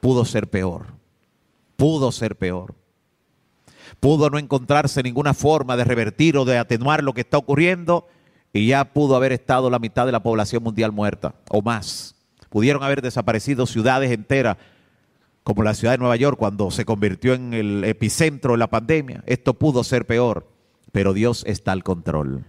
[0.00, 0.99] pudo ser peor
[1.80, 2.74] pudo ser peor.
[4.00, 8.06] Pudo no encontrarse ninguna forma de revertir o de atenuar lo que está ocurriendo
[8.52, 12.16] y ya pudo haber estado la mitad de la población mundial muerta o más.
[12.50, 14.58] Pudieron haber desaparecido ciudades enteras,
[15.42, 19.24] como la ciudad de Nueva York cuando se convirtió en el epicentro de la pandemia.
[19.24, 20.52] Esto pudo ser peor,
[20.92, 22.44] pero Dios está al control.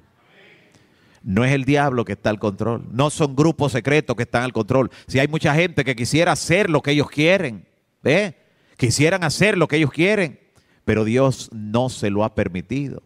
[1.24, 4.52] No es el diablo que está al control, no son grupos secretos que están al
[4.52, 4.92] control.
[5.08, 7.66] Si hay mucha gente que quisiera hacer lo que ellos quieren,
[8.04, 8.41] ¿eh?
[8.82, 10.40] Quisieran hacer lo que ellos quieren,
[10.86, 13.04] pero Dios no se lo ha permitido.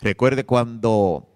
[0.00, 1.26] Recuerde cuando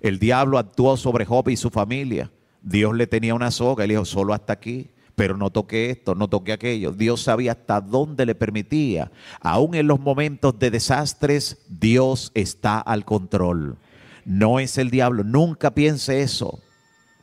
[0.00, 2.30] el diablo actuó sobre Job y su familia.
[2.62, 6.28] Dios le tenía una soga le dijo, solo hasta aquí, pero no toque esto, no
[6.28, 6.92] toque aquello.
[6.92, 9.10] Dios sabía hasta dónde le permitía.
[9.40, 13.76] Aún en los momentos de desastres, Dios está al control.
[14.24, 16.60] No es el diablo, nunca piense eso.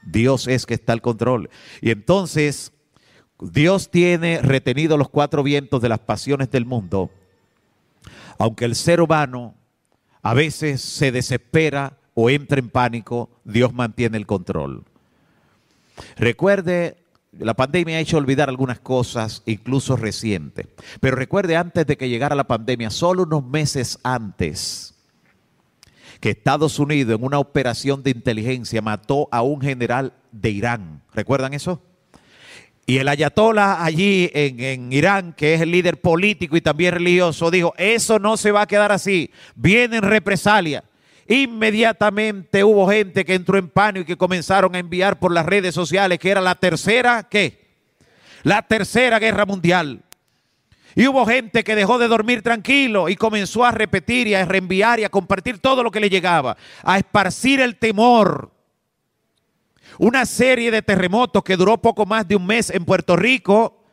[0.06, 1.50] Dios es que está al control.
[1.82, 2.74] Y entonces,
[3.40, 7.12] Dios tiene retenido los cuatro vientos de las pasiones del mundo,
[8.38, 9.56] aunque el ser humano
[10.22, 14.86] a veces se desespera o entra en pánico, Dios mantiene el control.
[16.16, 16.98] Recuerde,
[17.38, 20.68] la pandemia ha hecho olvidar algunas cosas, incluso recientes.
[21.00, 24.96] Pero recuerde, antes de que llegara la pandemia, solo unos meses antes,
[26.20, 31.02] que Estados Unidos en una operación de inteligencia mató a un general de Irán.
[31.14, 31.82] ¿Recuerdan eso?
[32.86, 37.50] Y el ayatollah allí en, en, Irán, que es el líder político y también religioso,
[37.50, 40.84] dijo, eso no se va a quedar así, vienen represalias.
[41.28, 45.74] Inmediatamente hubo gente que entró en pánico y que comenzaron a enviar por las redes
[45.74, 47.64] sociales que era la tercera, ¿qué?
[48.44, 50.04] La tercera guerra mundial.
[50.96, 55.00] Y hubo gente que dejó de dormir tranquilo y comenzó a repetir y a reenviar
[55.00, 58.52] y a compartir todo lo que le llegaba, a esparcir el temor.
[60.00, 63.84] Una serie de terremotos que duró poco más de un mes en Puerto Rico.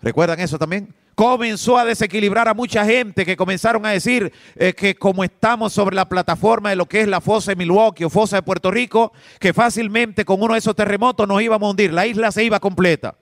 [0.00, 0.94] ¿Recuerdan eso también?
[1.14, 5.94] comenzó a desequilibrar a mucha gente que comenzaron a decir eh, que como estamos sobre
[5.96, 9.12] la plataforma de lo que es la fosa de Milwaukee o fosa de Puerto Rico,
[9.38, 12.60] que fácilmente con uno de esos terremotos nos íbamos a hundir, la isla se iba
[12.60, 13.16] completa.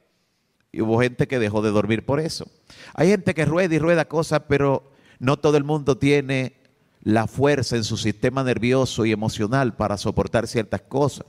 [0.72, 2.46] Y hubo gente que dejó de dormir por eso.
[2.94, 6.54] Hay gente que rueda y rueda cosas, pero no todo el mundo tiene
[7.02, 11.26] la fuerza en su sistema nervioso y emocional para soportar ciertas cosas.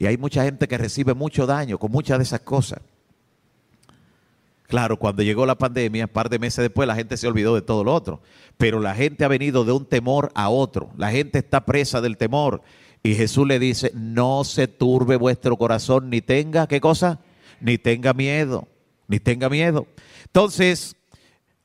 [0.00, 2.80] Y hay mucha gente que recibe mucho daño con muchas de esas cosas.
[4.66, 7.60] Claro, cuando llegó la pandemia, un par de meses después, la gente se olvidó de
[7.60, 8.22] todo lo otro.
[8.56, 10.88] Pero la gente ha venido de un temor a otro.
[10.96, 12.62] La gente está presa del temor.
[13.02, 17.20] Y Jesús le dice, no se turbe vuestro corazón, ni tenga, ¿qué cosa?
[17.60, 18.68] Ni tenga miedo,
[19.06, 19.86] ni tenga miedo.
[20.24, 20.96] Entonces,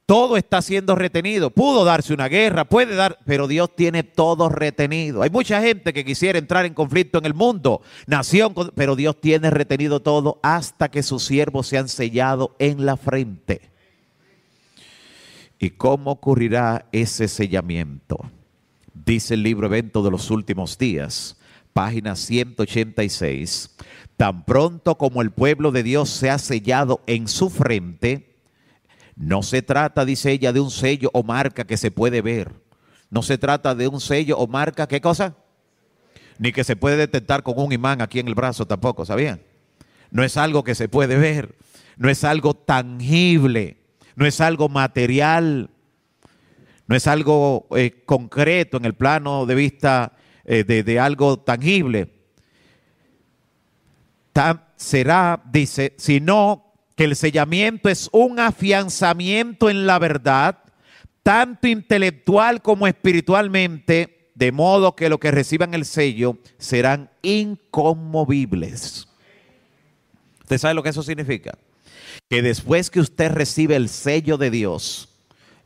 [0.06, 1.50] todo está siendo retenido.
[1.50, 5.22] Pudo darse una guerra, puede dar, pero Dios tiene todo retenido.
[5.22, 9.50] Hay mucha gente que quisiera entrar en conflicto en el mundo, nación, pero Dios tiene
[9.50, 13.62] retenido todo hasta que sus siervos se han sellado en la frente.
[15.58, 18.20] ¿Y cómo ocurrirá ese sellamiento?
[18.94, 21.38] Dice el libro Evento de los Últimos Días,
[21.74, 23.76] página 186.
[24.18, 28.35] Tan pronto como el pueblo de Dios se ha sellado en su frente,
[29.16, 32.52] no se trata, dice ella, de un sello o marca que se puede ver.
[33.10, 35.36] No se trata de un sello o marca, ¿qué cosa?
[36.38, 39.42] Ni que se puede detectar con un imán aquí en el brazo tampoco, ¿sabían?
[40.12, 41.56] No es algo que se puede ver,
[41.98, 43.78] no es algo tangible,
[44.16, 45.70] no es algo material,
[46.88, 52.12] no es algo eh, concreto en el plano de vista eh, de, algo tangible.
[54.34, 56.65] Tan, será, dice, sino
[56.96, 60.60] que el sellamiento es un afianzamiento en la verdad,
[61.24, 69.08] tanto intelectual como espiritualmente, de modo que los que reciban el sello serán inconmovibles.
[70.42, 71.58] ¿Usted sabe lo que eso significa?
[72.30, 75.10] Que después que usted recibe el sello de Dios,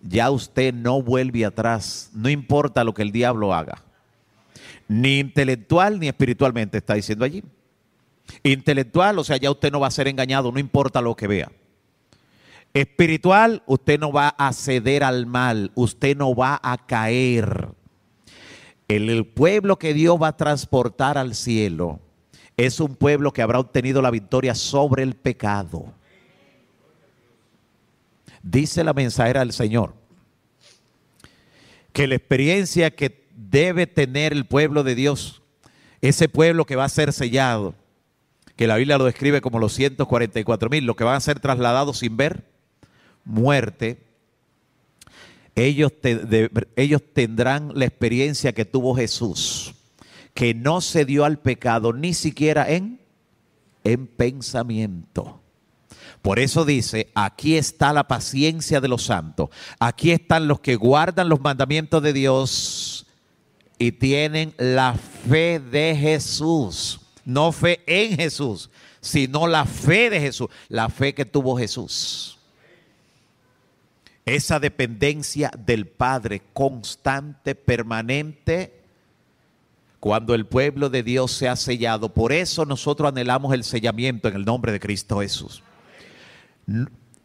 [0.02, 3.84] ya usted no vuelve atrás, no importa lo que el diablo haga,
[4.88, 7.44] ni intelectual ni espiritualmente, está diciendo allí.
[8.44, 11.52] Intelectual, o sea, ya usted no va a ser engañado, no importa lo que vea.
[12.74, 17.70] Espiritual, usted no va a ceder al mal, usted no va a caer.
[18.88, 22.00] El, pueblo que Dios va a transportar al cielo
[22.58, 25.94] es un pueblo que habrá obtenido la victoria sobre el pecado.
[28.42, 29.94] Dice la mensajera del Señor
[31.94, 35.42] que la experiencia que debe tener el pueblo de Dios,
[36.02, 37.76] ese pueblo que va a ser sellado,
[38.60, 42.00] que la Biblia lo describe como los 144 mil, los que van a ser trasladados
[42.00, 42.44] sin ver
[43.24, 44.04] muerte,
[45.56, 45.94] ellos,
[46.76, 49.76] ellos tendrán la experiencia que tuvo Jesús,
[50.34, 53.00] que no se dio al pecado ni siquiera en,
[53.86, 55.40] en pensamiento.
[56.22, 61.30] Por eso dice, aquí está la paciencia de los santos, aquí están los que guardan
[61.30, 63.08] los mandamientos de Dios
[63.78, 67.06] y tienen la fe de Jesús.
[67.26, 68.70] No fe en Jesús,
[69.02, 72.38] sino la fe de Jesús, la fe que tuvo Jesús.
[74.26, 78.80] Esa dependencia del Padre constante, permanente,
[80.00, 82.14] cuando el pueblo de Dios se ha sellado.
[82.14, 85.64] Por eso nosotros anhelamos el sellamiento en el nombre de Cristo Jesús.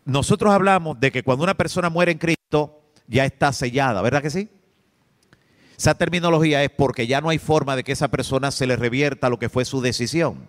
[0.05, 4.31] Nosotros hablamos de que cuando una persona muere en Cristo, ya está sellada, ¿verdad que
[4.31, 4.49] sí?
[5.77, 9.29] Esa terminología es porque ya no hay forma de que esa persona se le revierta
[9.29, 10.49] lo que fue su decisión.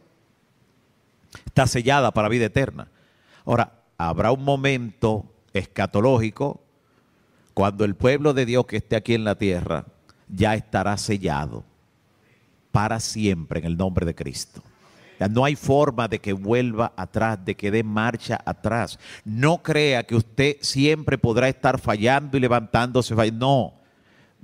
[1.45, 2.89] Está sellada para vida eterna.
[3.45, 6.61] Ahora, habrá un momento escatológico
[7.53, 9.86] cuando el pueblo de Dios que esté aquí en la tierra
[10.28, 11.63] ya estará sellado
[12.71, 14.61] para siempre en el nombre de Cristo.
[15.30, 18.99] no hay forma de que vuelva atrás, de que dé marcha atrás.
[19.23, 23.15] No crea que usted siempre podrá estar fallando y levantándose.
[23.32, 23.73] No,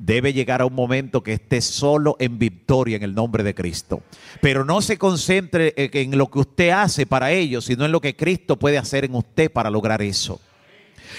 [0.04, 4.02] debe llegar a un momento que esté solo en victoria en el nombre de Cristo.
[4.42, 8.16] Pero no se concentre en lo que usted hace para ello, sino en lo que
[8.16, 10.42] Cristo puede hacer en usted para lograr eso.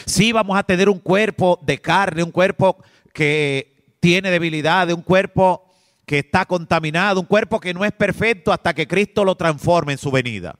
[0.05, 2.76] Sí vamos a tener un cuerpo de carne, un cuerpo
[3.12, 5.64] que tiene debilidad, un cuerpo
[6.05, 9.99] que está contaminado, un cuerpo que no es perfecto hasta que Cristo lo transforme en
[9.99, 10.59] su venida.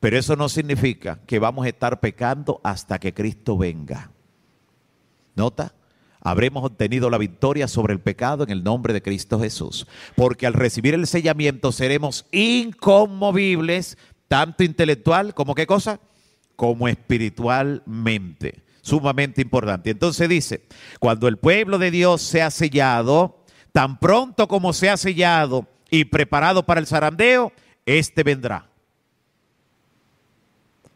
[0.00, 4.10] Pero eso no significa que vamos a estar pecando hasta que Cristo venga.
[5.36, 5.72] ¿Nota?
[6.22, 9.86] Habremos obtenido la victoria sobre el pecado en el nombre de Cristo Jesús.
[10.14, 13.98] Porque al recibir el sellamiento seremos inconmovibles,
[14.28, 16.00] tanto intelectual como qué cosa?
[16.56, 19.90] Como espiritualmente sumamente importante.
[19.90, 20.66] Entonces dice,
[20.98, 26.80] cuando el pueblo de Dios sea sellado, tan pronto como sea sellado y preparado para
[26.80, 27.52] el zarandeo,
[27.86, 28.71] éste vendrá.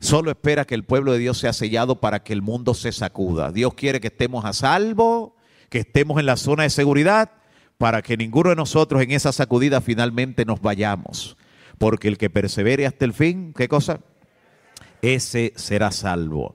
[0.00, 3.50] Solo espera que el pueblo de Dios sea sellado para que el mundo se sacuda.
[3.50, 5.36] Dios quiere que estemos a salvo,
[5.68, 7.30] que estemos en la zona de seguridad,
[7.78, 11.36] para que ninguno de nosotros en esa sacudida finalmente nos vayamos.
[11.78, 14.00] Porque el que persevere hasta el fin, ¿qué cosa?
[15.02, 16.54] Ese será salvo.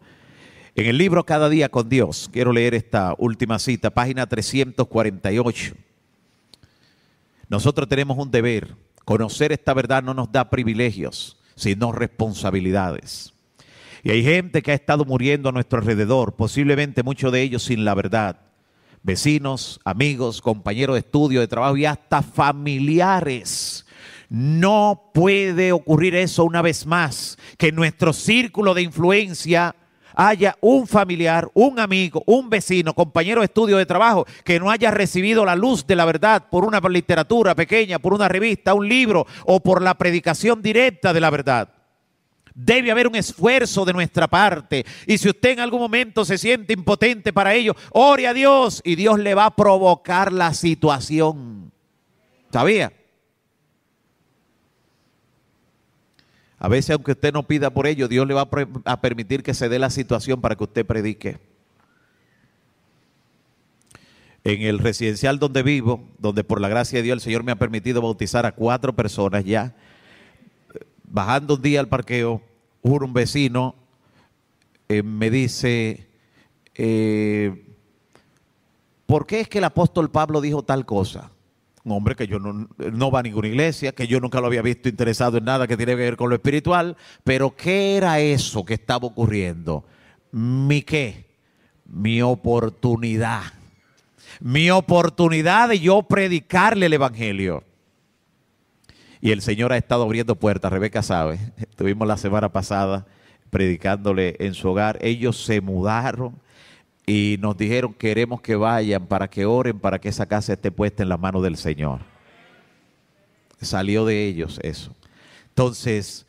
[0.74, 5.76] En el libro Cada día con Dios, quiero leer esta última cita, página 348.
[7.50, 8.76] Nosotros tenemos un deber.
[9.04, 13.34] Conocer esta verdad no nos da privilegios, sino responsabilidades.
[14.04, 17.86] Y hay gente que ha estado muriendo a nuestro alrededor, posiblemente muchos de ellos sin
[17.86, 18.40] la verdad.
[19.04, 23.86] Vecinos, amigos, compañeros de estudio, de trabajo y hasta familiares.
[24.28, 29.76] No puede ocurrir eso una vez más, que nuestro círculo de influencia
[30.28, 34.92] haya un familiar, un amigo, un vecino, compañero de estudio de trabajo que no haya
[34.92, 39.26] recibido la luz de la verdad por una literatura pequeña, por una revista, un libro
[39.46, 41.70] o por la predicación directa de la verdad.
[42.54, 44.86] Debe haber un esfuerzo de nuestra parte.
[45.08, 48.96] Y si usted en algún momento se siente impotente para ello, ore a Dios y
[48.96, 51.72] Dios le va a provocar la situación.
[52.52, 52.92] ¿Sabía?
[56.64, 58.48] A veces, aunque usted no pida por ello, Dios le va
[58.86, 61.40] a permitir que se dé la situación para que usted predique.
[64.44, 67.56] En el residencial donde vivo, donde por la gracia de Dios el Señor me ha
[67.56, 69.76] permitido bautizar a cuatro personas ya,
[71.04, 72.44] bajando un día al parqueo,
[72.84, 73.74] un vecino
[74.88, 76.08] eh, me dice,
[76.76, 77.76] eh,
[79.08, 81.32] ¿por qué es que el apóstol Pablo dijo tal cosa?
[81.84, 84.88] Un hombre que yo no, va a ninguna iglesia, que yo nunca lo había visto
[84.88, 88.76] interesado en nada que tiene que ver con lo espiritual, pero ¿qué era eso que
[88.76, 89.84] estaba ocurriendo?
[90.32, 91.26] ¿Mi qué?
[91.86, 93.44] Mi oportunidad.
[94.40, 97.64] Mi oportunidad de yo predicarle el Evangelio.
[99.20, 101.40] Y el Señor ha estado abriendo puertas, Rebeca sabe.
[101.58, 103.06] Estuvimos la semana pasada
[103.50, 104.98] predicándole en su hogar.
[105.02, 106.40] Ellos se mudaron
[107.12, 111.04] y nos dijeron queremos que vayan para que oren para que esa casa esté puesta
[111.04, 112.00] en la mano del Señor.
[113.60, 114.96] Salió de ellos eso.
[115.50, 116.26] Entonces,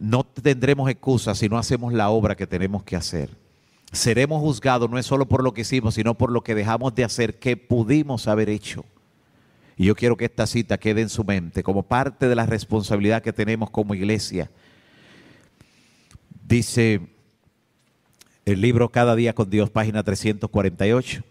[0.00, 3.30] no tendremos excusas si no hacemos la obra que tenemos que hacer.
[3.92, 7.04] Seremos juzgados no es solo por lo que hicimos, sino por lo que dejamos de
[7.04, 8.84] hacer que pudimos haber hecho.
[9.76, 13.22] Y yo quiero que esta cita quede en su mente como parte de la responsabilidad
[13.22, 14.50] que tenemos como iglesia.
[16.48, 17.00] Dice
[18.44, 21.22] el libro Cada día con Dios, página 348.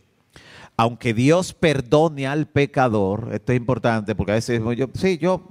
[0.77, 5.43] Aunque Dios perdone al pecador, esto es importante porque a veces yo, sí, yo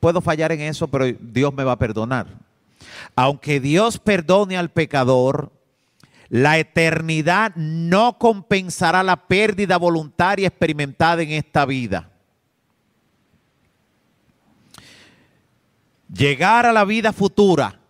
[0.00, 2.26] puedo fallar en eso, pero Dios me va a perdonar.
[3.16, 5.52] Aunque Dios perdone al pecador,
[6.28, 12.10] la eternidad no compensará la pérdida voluntaria experimentada en esta vida.
[16.12, 17.81] Llegar a la vida futura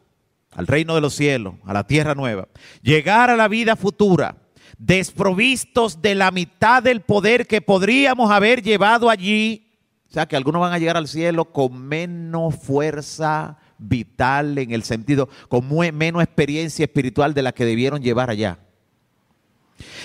[0.55, 2.49] al reino de los cielos, a la tierra nueva,
[2.83, 4.37] llegar a la vida futura,
[4.79, 9.69] desprovistos de la mitad del poder que podríamos haber llevado allí.
[10.09, 14.83] O sea, que algunos van a llegar al cielo con menos fuerza vital en el
[14.83, 18.59] sentido, con menos experiencia espiritual de la que debieron llevar allá.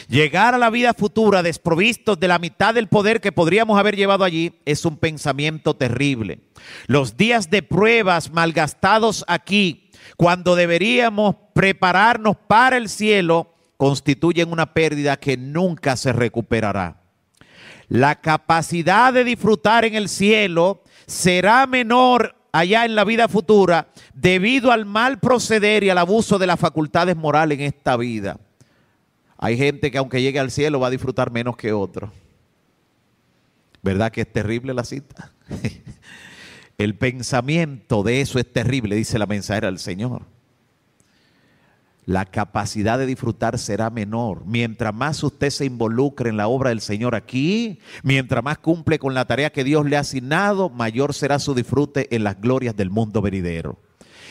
[0.07, 4.23] Llegar a la vida futura desprovistos de la mitad del poder que podríamos haber llevado
[4.23, 6.39] allí es un pensamiento terrible.
[6.87, 15.17] Los días de pruebas malgastados aquí cuando deberíamos prepararnos para el cielo, constituyen una pérdida
[15.17, 17.01] que nunca se recuperará.
[17.87, 24.71] La capacidad de disfrutar en el cielo será menor allá en la vida futura debido
[24.71, 28.39] al mal proceder y al abuso de las facultades morales en esta vida.
[29.37, 32.11] Hay gente que aunque llegue al cielo va a disfrutar menos que otro.
[33.83, 35.31] ¿Verdad que es terrible la cita?
[36.77, 40.23] El pensamiento de eso es terrible, dice la mensajera del Señor
[42.07, 44.43] la capacidad de disfrutar será menor.
[44.45, 49.13] Mientras más usted se involucre en la obra del Señor aquí, mientras más cumple con
[49.13, 52.89] la tarea que Dios le ha asignado, mayor será su disfrute en las glorias del
[52.89, 53.77] mundo venidero.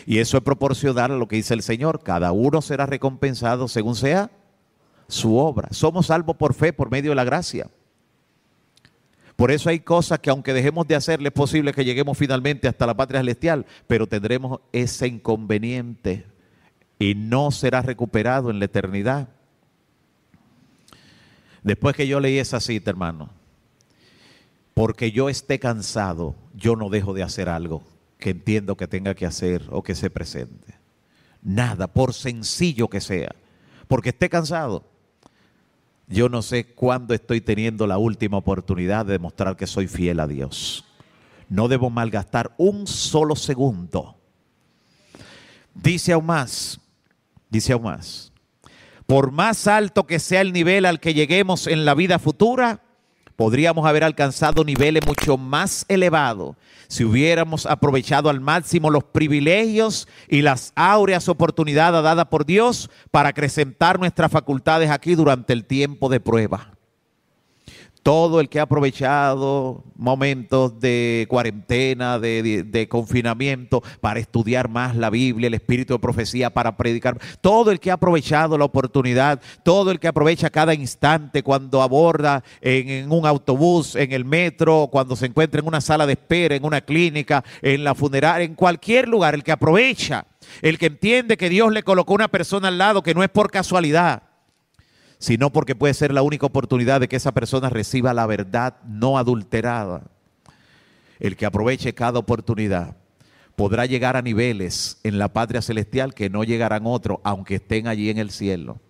[0.07, 2.03] Y eso es proporcional a lo que dice el Señor.
[2.03, 4.31] Cada uno será recompensado según sea
[5.07, 5.69] su obra.
[5.71, 7.69] Somos salvos por fe, por medio de la gracia.
[9.37, 12.87] Por eso hay cosas que aunque dejemos de hacerle, es posible que lleguemos finalmente hasta
[12.87, 16.25] la patria celestial, pero tendremos ese inconveniente
[16.99, 19.29] y no será recuperado en la eternidad.
[21.63, 23.29] Después que yo leí esa cita, hermano,
[24.73, 27.83] porque yo esté cansado, yo no dejo de hacer algo
[28.19, 30.75] que entiendo que tenga que hacer o que se presente.
[31.43, 33.35] Nada, por sencillo que sea,
[33.89, 34.85] porque esté cansado.
[36.09, 40.27] Yo no sé cuándo estoy teniendo la última oportunidad de demostrar que soy fiel a
[40.27, 40.85] Dios.
[41.49, 44.17] No debo malgastar un solo segundo.
[45.75, 46.81] Dice aún más,
[47.49, 48.33] Dice aún más,
[49.07, 52.83] por más alto que sea el nivel al que lleguemos en la vida futura,
[53.37, 56.57] podríamos haber alcanzado niveles mucho más elevados
[56.89, 63.31] si hubiéramos aprovechado al máximo los privilegios y las áureas oportunidades dadas por Dios para
[63.31, 66.76] acrecentar nuestras facultades aquí durante el tiempo de prueba
[68.07, 75.49] todo el que ha aprovechado momentos de cuarentena, de, confinamiento, para estudiar más la Biblia,
[75.49, 79.99] el espíritu de profecía, para predicar, todo el que ha aprovechado la oportunidad, todo el
[79.99, 85.59] que aprovecha cada instante cuando aborda en, un autobús, en el metro, cuando se encuentra
[85.59, 89.43] en una sala de espera, en una clínica, en la funeraria, en cualquier lugar, el
[89.43, 90.27] que aprovecha,
[90.63, 93.51] el que entiende que Dios le colocó una persona al lado que no es por
[93.51, 94.23] casualidad
[95.19, 99.19] sino porque puede ser la única oportunidad de que esa persona reciba la verdad no
[99.19, 100.11] adulterada.
[101.19, 102.97] El que aproveche cada oportunidad
[103.57, 108.11] podrá llegar a niveles en la patria celestial que no llegarán otros, aunque estén allí
[108.11, 108.81] en el cielo.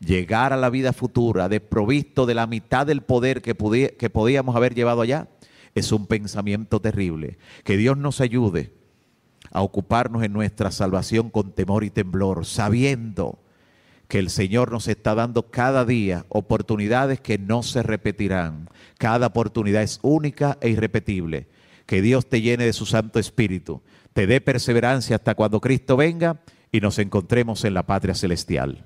[0.00, 3.54] Llegar a la vida futura desprovisto de la mitad del poder que,
[3.98, 5.28] que podíamos haber llevado allá
[5.74, 7.38] es un pensamiento terrible.
[7.64, 8.72] Que Dios nos ayude
[9.50, 13.38] a ocuparnos en nuestra salvación con temor y temblor, sabiendo
[14.08, 18.68] que el Señor nos está dando cada día oportunidades que no se repetirán.
[18.98, 21.48] Cada oportunidad es única e irrepetible.
[21.86, 23.82] Que Dios te llene de su Santo Espíritu,
[24.14, 26.40] te dé perseverancia hasta cuando Cristo venga
[26.72, 28.84] y nos encontremos en la patria celestial.